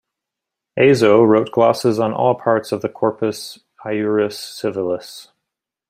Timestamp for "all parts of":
2.11-2.81